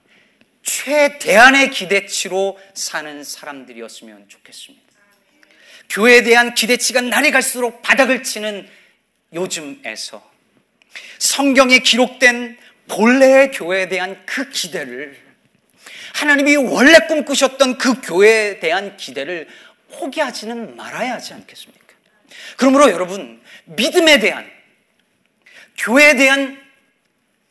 최대한의 0.67 1.71
기대치로 1.71 2.59
사는 2.73 3.23
사람들이었으면 3.23 4.27
좋겠습니다. 4.27 4.85
교회에 5.89 6.23
대한 6.23 6.53
기대치가 6.53 6.99
날이 6.99 7.31
갈수록 7.31 7.81
바닥을 7.81 8.21
치는 8.21 8.69
요즘에서 9.33 10.29
성경에 11.19 11.79
기록된 11.79 12.57
본래의 12.89 13.51
교회에 13.51 13.87
대한 13.87 14.21
그 14.25 14.49
기대를 14.49 15.17
하나님이 16.13 16.57
원래 16.57 16.99
꿈꾸셨던 17.07 17.77
그 17.77 18.01
교회에 18.01 18.59
대한 18.59 18.97
기대를 18.97 19.47
포기하지는 19.93 20.75
말아야 20.75 21.13
하지 21.13 21.33
않겠습니까? 21.33 21.85
그러므로 22.57 22.91
여러분, 22.91 23.41
믿음에 23.65 24.19
대한, 24.19 24.49
교회에 25.77 26.15
대한 26.15 26.61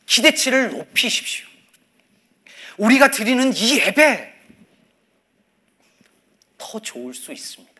기대치를 0.04 0.70
높이십시오. 0.70 1.55
우리가 2.76 3.10
드리는 3.10 3.52
이 3.54 3.78
예배 3.80 4.34
더 6.58 6.80
좋을 6.80 7.14
수 7.14 7.32
있습니다. 7.32 7.74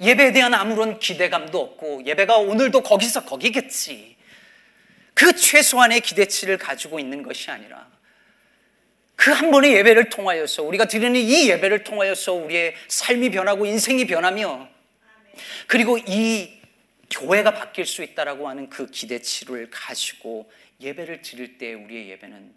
예배에 0.00 0.32
대한 0.32 0.52
아무런 0.54 0.98
기대감도 0.98 1.60
없고 1.60 2.04
예배가 2.04 2.36
오늘도 2.36 2.82
거기서 2.82 3.24
거기겠지. 3.24 4.16
그 5.14 5.34
최소한의 5.34 6.00
기대치를 6.02 6.58
가지고 6.58 6.98
있는 6.98 7.22
것이 7.22 7.50
아니라 7.50 7.88
그 9.16 9.32
한 9.32 9.50
번의 9.50 9.72
예배를 9.72 10.10
통하여서 10.10 10.62
우리가 10.62 10.84
드리는 10.84 11.18
이 11.18 11.48
예배를 11.48 11.82
통하여서 11.82 12.34
우리의 12.34 12.74
삶이 12.86 13.30
변하고 13.30 13.66
인생이 13.66 14.06
변하며 14.06 14.68
그리고 15.66 15.98
이 15.98 16.60
교회가 17.10 17.52
바뀔 17.52 17.86
수 17.86 18.02
있다라고 18.02 18.48
하는 18.48 18.68
그 18.68 18.86
기대치를 18.86 19.70
가지고 19.70 20.50
예배를 20.80 21.22
드릴 21.22 21.58
때 21.58 21.74
우리의 21.74 22.10
예배는 22.10 22.54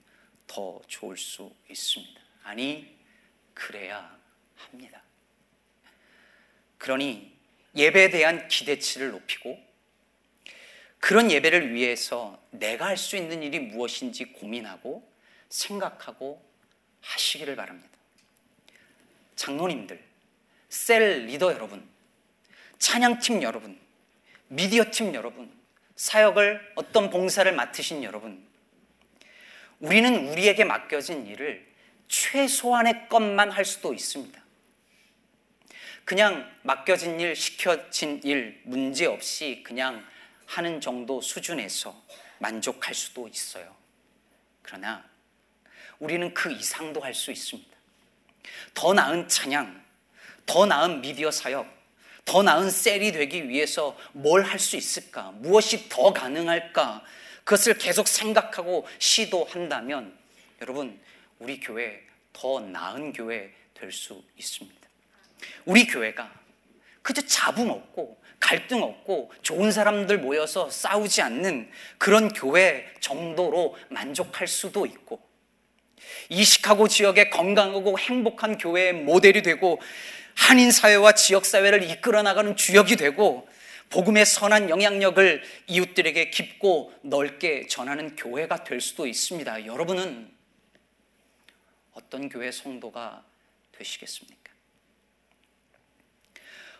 더 0.47 0.82
좋을 0.88 1.17
수 1.17 1.53
있습니다. 1.69 2.21
아니, 2.43 2.97
그래야 3.53 4.17
합니다. 4.55 5.01
그러니 6.77 7.38
예배에 7.75 8.10
대한 8.10 8.47
기대치를 8.47 9.12
높이고 9.12 9.62
그런 10.99 11.32
예배를 11.32 11.73
위해서 11.73 12.41
내가 12.51 12.88
할 12.88 12.97
수 12.97 13.15
있는 13.15 13.43
일이 13.43 13.60
무엇인지 13.60 14.25
고민하고 14.34 15.08
생각하고 15.49 16.43
하시기를 17.01 17.55
바랍니다. 17.55 17.89
장로님들, 19.36 20.03
셀 20.67 21.25
리더 21.25 21.53
여러분, 21.53 21.88
찬양팀 22.77 23.41
여러분, 23.41 23.79
미디어 24.47 24.86
팀 24.91 25.13
여러분, 25.13 25.51
사역을 25.99 26.71
어떤 26.75 27.09
봉사를 27.09 27.51
맡으신 27.51 28.05
여러분, 28.05 28.47
우리는 29.81 30.29
우리에게 30.29 30.63
맡겨진 30.63 31.27
일을 31.27 31.69
최소한의 32.07 33.09
것만 33.09 33.51
할 33.51 33.65
수도 33.65 33.93
있습니다. 33.93 34.41
그냥 36.05 36.49
맡겨진 36.62 37.19
일, 37.19 37.35
시켜진 37.35 38.21
일 38.23 38.62
문제 38.63 39.07
없이 39.07 39.62
그냥 39.65 40.07
하는 40.45 40.79
정도 40.79 41.19
수준에서 41.19 42.01
만족할 42.38 42.93
수도 42.93 43.27
있어요. 43.27 43.75
그러나 44.62 45.03
우리는 45.99 46.33
그 46.33 46.49
이상도 46.49 47.01
할 47.01 47.13
수 47.13 47.29
있습니다. 47.29 47.77
더 48.73 48.93
나은 48.93 49.27
찬양, 49.27 49.83
더 50.45 50.65
나은 50.65 51.01
미디어 51.01 51.29
사역, 51.29 51.67
더 52.29 52.43
나은 52.43 52.69
셀이 52.69 53.11
되기 53.11 53.49
위해서 53.49 53.97
뭘 54.13 54.43
할 54.43 54.59
수 54.59 54.77
있을까? 54.77 55.31
무엇이 55.37 55.89
더 55.89 56.13
가능할까? 56.13 57.03
그것을 57.43 57.79
계속 57.79 58.07
생각하고 58.07 58.87
시도한다면 58.99 60.15
여러분, 60.61 60.99
우리 61.39 61.59
교회 61.59 61.99
더 62.31 62.59
나은 62.59 63.13
교회 63.13 63.51
될 63.73 63.91
수 63.91 64.21
있습니다. 64.37 64.79
우리 65.65 65.87
교회가 65.87 66.31
그저 67.01 67.25
잡음 67.25 67.71
없고 67.71 68.21
갈등 68.39 68.83
없고 68.83 69.31
좋은 69.41 69.71
사람들 69.71 70.19
모여서 70.19 70.69
싸우지 70.69 71.23
않는 71.23 71.71
그런 71.97 72.29
교회 72.29 72.85
정도로 72.99 73.75
만족할 73.89 74.47
수도 74.47 74.85
있고 74.85 75.19
이 76.29 76.43
시카고 76.43 76.87
지역의 76.87 77.31
건강하고 77.31 77.97
행복한 77.97 78.59
교회의 78.59 78.93
모델이 78.93 79.41
되고 79.41 79.79
한인 80.39 80.71
사회와 80.71 81.12
지역 81.12 81.45
사회를 81.45 81.84
이끌어 81.84 82.23
나가는 82.23 82.56
주역이 82.56 82.95
되고 82.95 83.47
복음의 83.89 84.25
선한 84.25 84.69
영향력을 84.69 85.43
이웃들에게 85.67 86.30
깊고 86.30 86.93
넓게 87.02 87.67
전하는 87.67 88.15
교회가 88.15 88.63
될 88.63 88.80
수도 88.80 89.06
있습니다. 89.06 89.65
여러분은 89.65 90.32
어떤 91.93 92.30
교회 92.30 92.52
성도가 92.52 93.23
되시겠습니까? 93.73 94.54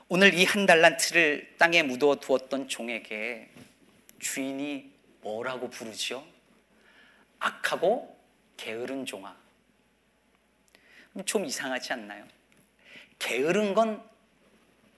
오늘 0.08 0.34
이 0.34 0.46
한 0.46 0.66
달란트를 0.66 1.56
땅에 1.60 1.84
묻어 1.84 2.16
두었던 2.16 2.70
종에게 2.70 3.50
주인이 4.20 4.92
뭐라고 5.22 5.70
부르지요? 5.70 6.26
악하고 7.40 8.18
게으른 8.58 9.06
종아. 9.06 9.38
좀 11.26 11.46
이상하지 11.46 11.94
않나요? 11.94 12.26
게으른 13.20 13.74
건 13.74 14.10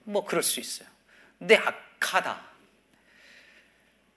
뭐 0.04 0.24
그럴 0.24 0.42
수 0.42 0.60
있어요. 0.60 0.88
근데 1.38 1.56
악하다. 1.56 2.40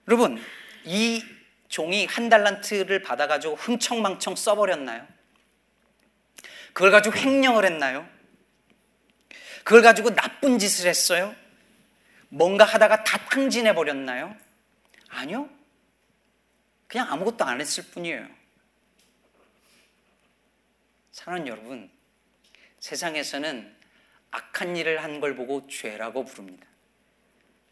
여러분, 0.08 0.42
이 0.84 1.24
종이 1.68 2.06
한 2.06 2.28
달란트를 2.28 3.02
받아가지고 3.02 3.56
흥청망청 3.56 4.36
써버렸나요? 4.36 5.06
그걸 6.72 6.90
가지고 6.90 7.16
횡령을 7.16 7.64
했나요? 7.64 8.08
그걸 9.64 9.82
가지고 9.82 10.14
나쁜 10.14 10.58
짓을 10.58 10.88
했어요? 10.88 11.34
뭔가 12.28 12.64
하다가 12.64 13.02
다 13.02 13.18
탕진해 13.28 13.74
버렸나요? 13.74 14.36
아니요. 15.08 15.48
그냥 16.86 17.10
아무것도 17.10 17.44
안 17.44 17.60
했을 17.60 17.84
뿐이에요. 17.90 18.28
사랑하는 21.10 21.48
여러분, 21.48 21.90
세상에서는 22.78 23.76
악한 24.36 24.76
일을 24.76 25.02
한 25.02 25.18
걸 25.20 25.34
보고 25.34 25.66
죄라고 25.66 26.24
부릅니다. 26.26 26.66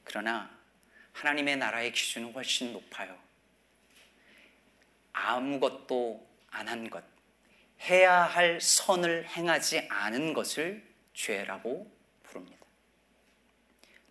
그러나 0.02 0.50
하나님의 1.12 1.58
나라의 1.58 1.92
기준은 1.92 2.32
훨씬 2.32 2.72
높아요. 2.72 3.18
아무것도 5.12 6.26
안 6.50 6.68
한 6.68 6.88
것, 6.88 7.04
해야 7.82 8.22
할 8.22 8.60
선을 8.60 9.26
행하지 9.28 9.86
않은 9.90 10.32
것을 10.32 10.82
죄라고 11.12 11.90
부릅니다. 12.22 12.64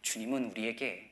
주님은 0.04 0.52
우리에게 0.52 1.10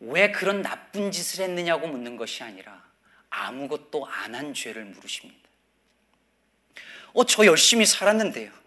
왜 0.00 0.32
그런 0.32 0.62
나쁜 0.62 1.12
짓을 1.12 1.44
했느냐고 1.44 1.86
묻는 1.86 2.16
것이 2.16 2.42
아니라 2.42 2.82
아무것도 3.30 4.06
안 4.06 4.34
한 4.34 4.54
죄를 4.54 4.84
물으십니다. 4.86 5.48
어, 7.12 7.24
저 7.24 7.46
열심히 7.46 7.86
살았는데요. 7.86 8.61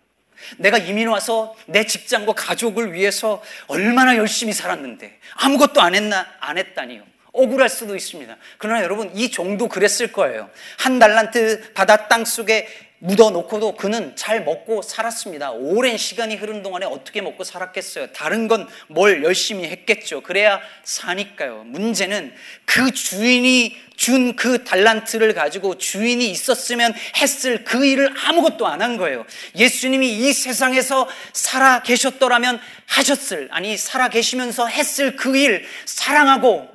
내가 0.57 0.77
이민 0.77 1.07
와서 1.07 1.55
내 1.65 1.85
직장과 1.85 2.33
가족을 2.33 2.93
위해서 2.93 3.41
얼마나 3.67 4.17
열심히 4.17 4.53
살았는데 4.53 5.19
아무것도 5.35 5.81
안 5.81 5.95
했나 5.95 6.27
안 6.39 6.57
했다니요. 6.57 7.03
억울할 7.35 7.67
수도 7.67 7.95
있습니다. 7.95 8.35
그러나 8.57 8.81
여러분 8.81 9.11
이 9.13 9.29
정도 9.29 9.67
그랬을 9.67 10.11
거예요. 10.11 10.49
한 10.77 10.99
달란트 10.99 11.73
바다 11.73 12.07
땅 12.07 12.23
속에 12.23 12.67
묻어 12.99 13.29
놓고도 13.29 13.75
그는 13.75 14.15
잘 14.15 14.43
먹고 14.43 14.81
살았습니다. 14.81 15.51
오랜 15.51 15.97
시간이 15.97 16.35
흐른 16.37 16.63
동안에 16.63 16.85
어떻게 16.85 17.21
먹고 17.21 17.43
살았겠어요? 17.43 18.07
다른 18.13 18.47
건 18.47 18.67
뭘 18.87 19.23
열심히 19.23 19.65
했겠죠. 19.65 20.21
그래야 20.21 20.59
사니까요. 20.83 21.63
문제는 21.65 22.33
그 22.65 22.91
주인이 22.91 23.75
준 23.97 24.35
그 24.35 24.63
달란트를 24.63 25.33
가지고 25.33 25.77
주인이 25.77 26.29
있었으면 26.29 26.93
했을 27.21 27.63
그 27.63 27.85
일을 27.85 28.13
아무것도 28.25 28.65
안 28.67 28.81
한 28.81 28.97
거예요. 28.97 29.25
예수님이 29.55 30.11
이 30.11 30.33
세상에서 30.33 31.07
살아 31.33 31.81
계셨더라면 31.81 32.59
하셨을, 32.87 33.47
아니, 33.51 33.77
살아 33.77 34.09
계시면서 34.09 34.67
했을 34.67 35.15
그 35.15 35.37
일, 35.37 35.65
사랑하고, 35.85 36.67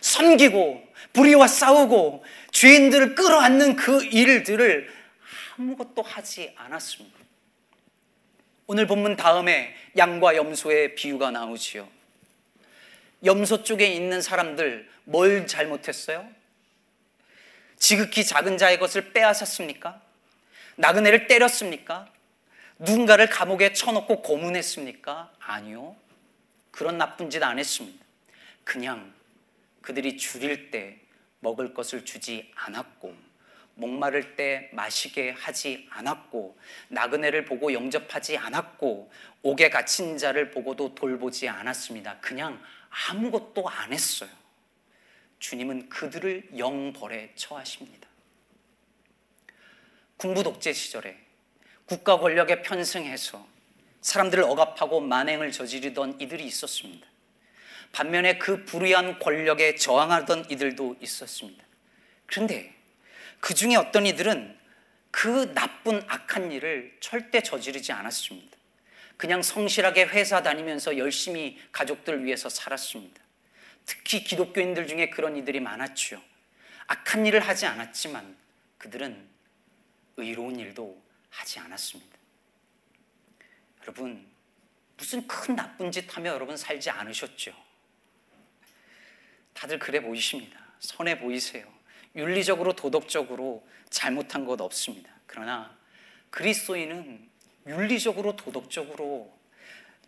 섬기고, 0.00 0.82
불의와 1.12 1.46
싸우고, 1.46 2.24
죄인들을 2.52 3.14
끌어안는 3.14 3.76
그 3.76 4.04
일들을 4.04 4.88
아무것도 5.56 6.02
하지 6.02 6.52
않았습니다. 6.56 7.18
오늘 8.66 8.86
본문 8.86 9.16
다음에 9.16 9.74
양과 9.96 10.36
염소의 10.36 10.94
비유가 10.94 11.30
나오지요. 11.30 11.88
염소 13.24 13.62
쪽에 13.62 13.86
있는 13.86 14.20
사람들 14.20 14.90
뭘 15.04 15.46
잘못했어요? 15.46 16.28
지극히 17.78 18.24
작은 18.24 18.58
자의 18.58 18.78
것을 18.78 19.12
빼앗았습니까? 19.12 20.00
나그네를 20.76 21.26
때렸습니까? 21.26 22.08
누군가를 22.78 23.28
감옥에 23.28 23.72
쳐놓고 23.72 24.22
고문했습니까? 24.22 25.32
아니요. 25.38 25.96
그런 26.70 26.98
나쁜 26.98 27.30
짓 27.30 27.42
안 27.42 27.58
했습니다. 27.58 28.04
그냥 28.64 29.14
그들이 29.82 30.16
줄일 30.16 30.70
때 30.70 30.98
먹을 31.40 31.74
것을 31.74 32.04
주지 32.04 32.50
않았고 32.56 33.14
목마를 33.74 34.36
때 34.36 34.70
마시게 34.72 35.30
하지 35.30 35.86
않았고 35.90 36.56
나그네를 36.88 37.44
보고 37.44 37.72
영접하지 37.72 38.36
않았고 38.36 39.10
옥에 39.42 39.70
갇힌 39.70 40.16
자를 40.16 40.50
보고도 40.50 40.94
돌보지 40.94 41.48
않았습니다. 41.48 42.18
그냥 42.20 42.62
아무것도 43.08 43.68
안 43.68 43.92
했어요. 43.92 44.30
주님은 45.38 45.88
그들을 45.88 46.50
영벌에 46.56 47.32
처하십니다. 47.34 48.08
군부 50.16 50.42
독재 50.42 50.72
시절에 50.72 51.16
국가 51.86 52.18
권력에 52.18 52.62
편승해서 52.62 53.46
사람들을 54.00 54.44
억압하고 54.44 55.00
만행을 55.00 55.50
저지르던 55.52 56.20
이들이 56.20 56.44
있었습니다. 56.46 57.06
반면에 57.92 58.38
그 58.38 58.64
불의한 58.64 59.18
권력에 59.18 59.76
저항하던 59.76 60.50
이들도 60.50 60.96
있었습니다. 61.00 61.64
그런데 62.26 62.73
그 63.44 63.52
중에 63.52 63.76
어떤 63.76 64.06
이들은 64.06 64.58
그 65.10 65.52
나쁜 65.52 66.02
악한 66.08 66.50
일을 66.50 66.96
절대 67.00 67.42
저지르지 67.42 67.92
않았습니다. 67.92 68.56
그냥 69.18 69.42
성실하게 69.42 70.04
회사 70.04 70.42
다니면서 70.42 70.96
열심히 70.96 71.60
가족들 71.70 72.24
위해서 72.24 72.48
살았습니다. 72.48 73.20
특히 73.84 74.24
기독교인들 74.24 74.86
중에 74.86 75.10
그런 75.10 75.36
이들이 75.36 75.60
많았죠. 75.60 76.22
악한 76.86 77.26
일을 77.26 77.40
하지 77.40 77.66
않았지만 77.66 78.34
그들은 78.78 79.28
의로운 80.16 80.58
일도 80.58 81.04
하지 81.28 81.58
않았습니다. 81.58 82.16
여러분, 83.82 84.26
무슨 84.96 85.28
큰 85.28 85.54
나쁜 85.54 85.92
짓 85.92 86.16
하며 86.16 86.30
여러분 86.30 86.56
살지 86.56 86.88
않으셨죠? 86.88 87.54
다들 89.52 89.78
그래 89.78 90.00
보이십니다. 90.00 90.58
선해 90.80 91.18
보이세요. 91.20 91.83
윤리적으로 92.16 92.74
도덕적으로 92.74 93.66
잘못한 93.90 94.44
것 94.44 94.60
없습니다. 94.60 95.10
그러나 95.26 95.76
그리스도인은 96.30 97.28
윤리적으로 97.66 98.36
도덕적으로 98.36 99.32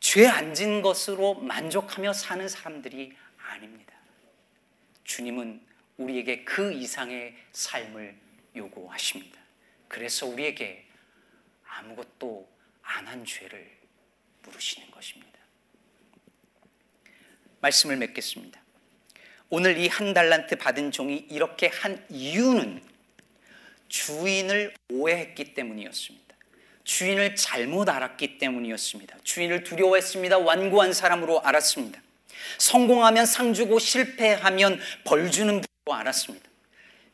죄 0.00 0.26
안 0.26 0.54
진 0.54 0.82
것으로 0.82 1.34
만족하며 1.34 2.12
사는 2.12 2.46
사람들이 2.48 3.16
아닙니다. 3.38 3.94
주님은 5.04 5.60
우리에게 5.96 6.44
그 6.44 6.72
이상의 6.72 7.34
삶을 7.52 8.16
요구하십니다. 8.54 9.40
그래서 9.88 10.26
우리에게 10.26 10.86
아무것도 11.66 12.48
안 12.82 13.06
한 13.06 13.24
죄를 13.24 13.76
물으시는 14.42 14.90
것입니다. 14.90 15.38
말씀을 17.60 17.96
맺겠습니다. 17.96 18.60
오늘 19.48 19.78
이 19.78 19.88
한 19.88 20.12
달란트 20.12 20.56
받은 20.56 20.90
종이 20.90 21.24
이렇게 21.30 21.68
한 21.68 22.04
이유는 22.08 22.82
주인을 23.88 24.74
오해했기 24.90 25.54
때문이었습니다. 25.54 26.26
주인을 26.84 27.36
잘못 27.36 27.88
알았기 27.88 28.38
때문이었습니다. 28.38 29.16
주인을 29.22 29.64
두려워했습니다. 29.64 30.38
완고한 30.38 30.92
사람으로 30.92 31.40
알았습니다. 31.42 32.00
성공하면 32.58 33.26
상 33.26 33.54
주고 33.54 33.78
실패하면 33.78 34.80
벌 35.04 35.30
주는 35.30 35.60
분으로 35.60 36.00
알았습니다. 36.00 36.48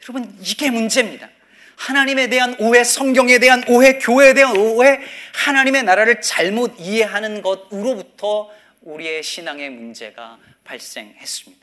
여러분, 0.03 0.37
이게 0.43 0.71
문제입니다. 0.71 1.29
하나님에 1.77 2.29
대한 2.29 2.55
오해, 2.59 2.85
성경에 2.85 3.39
대한 3.39 3.65
오해, 3.69 3.99
교회에 3.99 4.35
대한 4.35 4.57
오해, 4.57 5.01
하나님의 5.35 5.85
나라를 5.85 6.21
잘못 6.21 6.77
이해하는 6.79 7.43
것으로부터 7.43 8.51
우리의 8.83 9.23
신앙의 9.23 9.71
문제가 9.71 10.39
발생했습니다. 10.65 11.63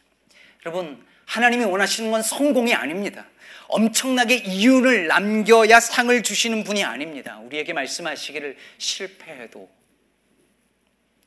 여러분, 0.66 1.06
하나님이 1.26 1.64
원하시는 1.66 2.12
건 2.12 2.22
성공이 2.22 2.74
아닙니다. 2.74 3.26
엄청나게 3.68 4.36
이윤을 4.36 5.08
남겨야 5.08 5.80
상을 5.80 6.22
주시는 6.24 6.64
분이 6.64 6.84
아닙니다. 6.84 7.38
우리에게 7.40 7.74
말씀하시기를 7.74 8.58
실패해도 8.78 9.70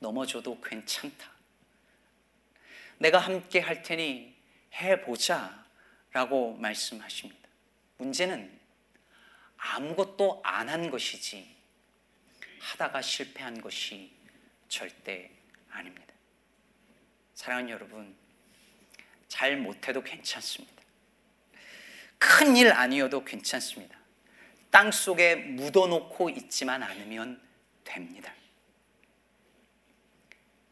넘어져도 0.00 0.60
괜찮다. 0.60 1.30
내가 2.98 3.18
함께 3.18 3.60
할 3.60 3.82
테니 3.82 4.34
해보자 4.74 5.64
라고 6.12 6.54
말씀하십니다. 6.56 7.48
문제는 7.98 8.60
아무것도 9.56 10.40
안 10.44 10.68
한 10.68 10.90
것이지 10.90 11.48
하다가 12.58 13.02
실패한 13.02 13.60
것이 13.60 14.10
절대 14.68 15.30
아닙니다. 15.70 16.12
사랑하는 17.34 17.70
여러분, 17.70 18.16
잘 19.32 19.56
못해도 19.56 20.02
괜찮습니다. 20.02 20.82
큰 22.18 22.54
일 22.54 22.70
아니어도 22.70 23.24
괜찮습니다. 23.24 23.98
땅 24.70 24.92
속에 24.92 25.36
묻어놓고 25.36 26.28
있지만 26.28 26.82
않으면 26.82 27.40
됩니다. 27.82 28.34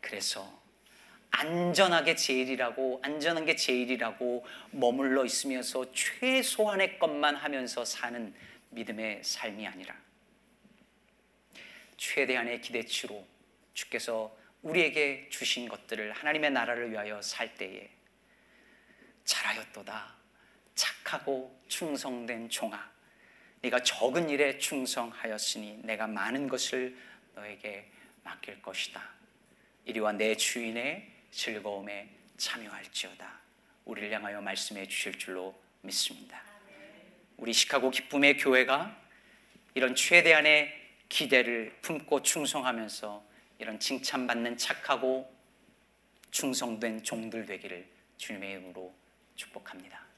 그래서 0.03 0.61
안전하게 1.31 2.17
제일이라고 2.17 3.01
안전한 3.03 3.47
게 3.47 3.57
제일이라고 3.57 4.45
머물러 4.73 5.25
있으면서 5.25 5.91
최소한의 5.93 6.99
것만 6.99 7.37
하면서 7.37 7.83
사는 7.87 8.35
믿음의 8.69 9.25
삶이 9.25 9.67
아니라 9.67 9.97
최대한의 11.97 12.61
기대치로 12.61 13.27
주께서 13.73 14.37
우리에게 14.61 15.29
주신 15.31 15.67
것들을 15.67 16.13
하나님의 16.13 16.51
나라를 16.51 16.91
위하여 16.91 17.23
살 17.23 17.55
때에 17.55 18.00
잘하였도다. 19.25 20.15
착하고 20.75 21.61
충성된 21.69 22.49
종아 22.49 22.91
네가 23.63 23.83
적은 23.83 24.31
일에 24.31 24.59
충성하였으니 24.59 25.81
내가 25.83 26.07
많은 26.07 26.49
것을 26.49 26.97
너에게 27.35 27.91
맡길 28.25 28.63
것이다. 28.63 29.03
이리와 29.85 30.13
내 30.13 30.35
주인의 30.37 31.11
즐거움에 31.31 32.09
참여할지어다. 32.37 33.39
우리를 33.85 34.13
향하여 34.13 34.41
말씀해 34.41 34.87
주실 34.89 35.19
줄로 35.19 35.61
믿습니다. 35.83 36.43
우리 37.37 37.53
시카고 37.53 37.91
기쁨의 37.91 38.39
교회가 38.39 38.97
이런 39.75 39.95
최대한의 39.95 40.73
기대를 41.09 41.77
품고 41.83 42.23
충성하면서 42.23 43.23
이런 43.59 43.79
칭찬받는 43.79 44.57
착하고 44.57 45.35
충성된 46.31 47.03
종들 47.03 47.47
되기를 47.47 47.87
주님의 48.17 48.53
이름으로 48.53 48.95
축복합니다. 49.41 50.10